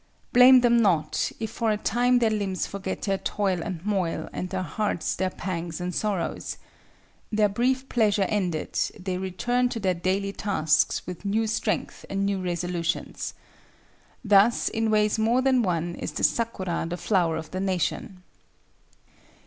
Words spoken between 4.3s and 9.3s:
and their hearts their pangs and sorrows. Their brief pleasure ended, they